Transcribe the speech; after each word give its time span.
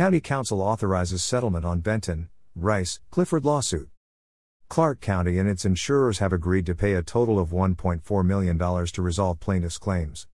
County 0.00 0.18
Council 0.18 0.62
authorizes 0.62 1.22
settlement 1.22 1.66
on 1.66 1.80
Benton, 1.80 2.30
Rice, 2.56 3.00
Clifford 3.10 3.44
lawsuit. 3.44 3.90
Clark 4.70 5.02
County 5.02 5.38
and 5.38 5.46
its 5.46 5.66
insurers 5.66 6.20
have 6.20 6.32
agreed 6.32 6.64
to 6.64 6.74
pay 6.74 6.94
a 6.94 7.02
total 7.02 7.38
of 7.38 7.50
$1.4 7.50 8.24
million 8.24 8.58
to 8.58 9.02
resolve 9.02 9.40
plaintiffs' 9.40 9.76
claims. 9.76 10.26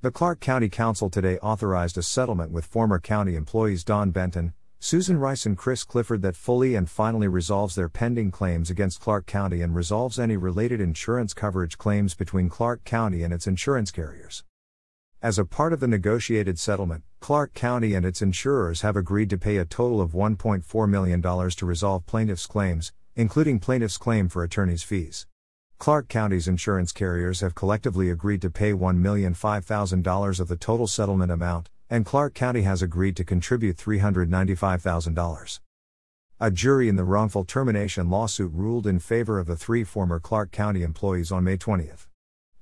The 0.00 0.10
Clark 0.10 0.40
County 0.40 0.70
Council 0.70 1.10
today 1.10 1.36
authorized 1.40 1.98
a 1.98 2.02
settlement 2.02 2.52
with 2.52 2.64
former 2.64 2.98
county 2.98 3.36
employees 3.36 3.84
Don 3.84 4.12
Benton, 4.12 4.54
Susan 4.78 5.18
Rice, 5.18 5.44
and 5.44 5.58
Chris 5.58 5.84
Clifford 5.84 6.22
that 6.22 6.34
fully 6.34 6.74
and 6.74 6.88
finally 6.88 7.28
resolves 7.28 7.74
their 7.74 7.90
pending 7.90 8.30
claims 8.30 8.70
against 8.70 9.00
Clark 9.02 9.26
County 9.26 9.60
and 9.60 9.74
resolves 9.74 10.18
any 10.18 10.38
related 10.38 10.80
insurance 10.80 11.34
coverage 11.34 11.76
claims 11.76 12.14
between 12.14 12.48
Clark 12.48 12.82
County 12.84 13.22
and 13.22 13.34
its 13.34 13.46
insurance 13.46 13.90
carriers. 13.90 14.42
As 15.22 15.38
a 15.38 15.46
part 15.46 15.72
of 15.72 15.80
the 15.80 15.88
negotiated 15.88 16.58
settlement, 16.58 17.02
Clark 17.20 17.54
County 17.54 17.94
and 17.94 18.04
its 18.04 18.20
insurers 18.20 18.82
have 18.82 18.96
agreed 18.96 19.30
to 19.30 19.38
pay 19.38 19.56
a 19.56 19.64
total 19.64 20.02
of 20.02 20.12
$1.4 20.12 20.88
million 20.88 21.22
to 21.22 21.66
resolve 21.66 22.04
plaintiffs' 22.04 22.46
claims, 22.46 22.92
including 23.14 23.58
plaintiffs' 23.58 23.96
claim 23.96 24.28
for 24.28 24.44
attorney's 24.44 24.82
fees. 24.82 25.26
Clark 25.78 26.08
County's 26.08 26.46
insurance 26.46 26.92
carriers 26.92 27.40
have 27.40 27.54
collectively 27.54 28.10
agreed 28.10 28.42
to 28.42 28.50
pay 28.50 28.72
$1,005,000 28.72 30.40
of 30.40 30.48
the 30.48 30.56
total 30.56 30.86
settlement 30.86 31.32
amount, 31.32 31.70
and 31.88 32.04
Clark 32.04 32.34
County 32.34 32.62
has 32.62 32.82
agreed 32.82 33.16
to 33.16 33.24
contribute 33.24 33.78
$395,000. 33.78 35.60
A 36.40 36.50
jury 36.50 36.90
in 36.90 36.96
the 36.96 37.04
wrongful 37.04 37.44
termination 37.44 38.10
lawsuit 38.10 38.52
ruled 38.52 38.86
in 38.86 38.98
favor 38.98 39.38
of 39.38 39.46
the 39.46 39.56
three 39.56 39.82
former 39.82 40.20
Clark 40.20 40.52
County 40.52 40.82
employees 40.82 41.32
on 41.32 41.44
May 41.44 41.56
20. 41.56 41.90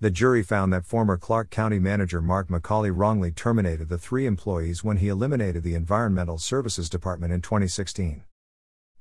The 0.05 0.11
jury 0.11 0.43
found 0.43 0.71
that 0.71 0.85
former 0.85 1.17
Clark 1.17 1.49
County 1.49 1.79
manager 1.79 2.21
Mark 2.21 2.49
McCauley 2.49 2.93
wrongly 2.95 3.31
terminated 3.31 3.89
the 3.89 3.97
three 3.97 4.27
employees 4.27 4.85
when 4.85 4.99
he 4.99 5.09
eliminated 5.09 5.63
the 5.63 5.75
Environmental 5.75 6.37
Services 6.37 6.91
Department 6.91 7.33
in 7.33 7.41
2016. 7.41 8.23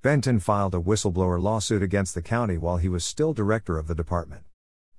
Benton 0.01 0.39
filed 0.39 0.73
a 0.73 0.79
whistleblower 0.79 1.41
lawsuit 1.41 1.83
against 1.83 2.15
the 2.15 2.21
county 2.21 2.57
while 2.57 2.77
he 2.77 2.87
was 2.87 3.03
still 3.03 3.33
director 3.33 3.77
of 3.77 3.87
the 3.87 3.95
department. 3.95 4.43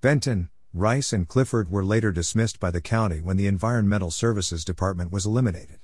Benton, 0.02 0.50
Rice, 0.74 1.10
and 1.14 1.26
Clifford 1.26 1.70
were 1.70 1.82
later 1.82 2.12
dismissed 2.12 2.60
by 2.60 2.70
the 2.70 2.82
county 2.82 3.22
when 3.22 3.38
the 3.38 3.46
Environmental 3.46 4.10
Services 4.10 4.62
Department 4.62 5.10
was 5.10 5.24
eliminated. 5.24 5.78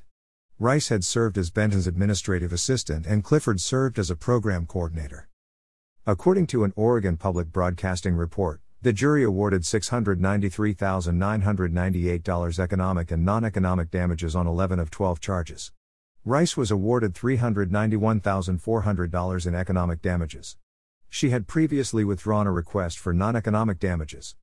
Rice 0.58 0.90
had 0.90 1.02
served 1.02 1.38
as 1.38 1.48
Benton's 1.48 1.86
administrative 1.86 2.52
assistant 2.52 3.06
and 3.06 3.24
Clifford 3.24 3.58
served 3.58 3.98
as 3.98 4.10
a 4.10 4.16
program 4.16 4.66
coordinator. 4.66 5.30
According 6.06 6.46
to 6.48 6.64
an 6.64 6.74
Oregon 6.76 7.16
Public 7.16 7.50
Broadcasting 7.50 8.16
report, 8.16 8.60
the 8.82 8.92
jury 8.94 9.22
awarded 9.22 9.60
$693,998 9.62 12.58
economic 12.58 13.10
and 13.10 13.26
non 13.26 13.44
economic 13.44 13.90
damages 13.90 14.34
on 14.34 14.46
11 14.46 14.78
of 14.78 14.90
12 14.90 15.20
charges. 15.20 15.70
Rice 16.24 16.56
was 16.56 16.70
awarded 16.70 17.12
$391,400 17.12 19.46
in 19.46 19.54
economic 19.54 20.00
damages. 20.00 20.56
She 21.10 21.28
had 21.28 21.46
previously 21.46 22.04
withdrawn 22.04 22.46
a 22.46 22.52
request 22.52 22.98
for 22.98 23.12
non 23.12 23.36
economic 23.36 23.78
damages. 23.78 24.34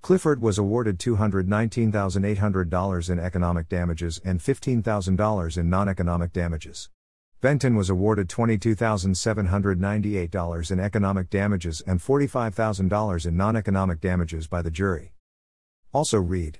Clifford 0.00 0.40
was 0.40 0.56
awarded 0.56 0.98
$219,800 0.98 3.10
in 3.10 3.18
economic 3.18 3.68
damages 3.68 4.18
and 4.24 4.40
$15,000 4.40 5.58
in 5.58 5.68
non 5.68 5.90
economic 5.90 6.32
damages. 6.32 6.88
Benton 7.40 7.76
was 7.76 7.88
awarded 7.88 8.28
$22,798 8.28 10.70
in 10.72 10.80
economic 10.80 11.30
damages 11.30 11.80
and 11.86 12.00
$45,000 12.00 13.26
in 13.26 13.36
non 13.36 13.54
economic 13.54 14.00
damages 14.00 14.48
by 14.48 14.60
the 14.60 14.72
jury. 14.72 15.12
Also 15.92 16.18
read 16.18 16.58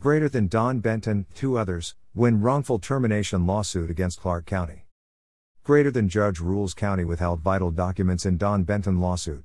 Greater 0.00 0.28
than 0.28 0.48
Don 0.48 0.80
Benton, 0.80 1.26
two 1.34 1.56
others, 1.56 1.94
win 2.12 2.40
wrongful 2.40 2.80
termination 2.80 3.46
lawsuit 3.46 3.88
against 3.88 4.20
Clark 4.20 4.46
County. 4.46 4.86
Greater 5.62 5.90
than 5.90 6.08
judge 6.08 6.40
rules 6.40 6.74
county 6.74 7.04
withheld 7.04 7.40
vital 7.40 7.70
documents 7.70 8.26
in 8.26 8.36
Don 8.36 8.64
Benton 8.64 9.00
lawsuit. 9.00 9.42